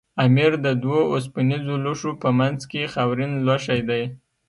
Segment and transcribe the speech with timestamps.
[0.25, 4.03] امیر د دوو اوسپنیزو لوښو په منځ کې خاورین لوښی دی.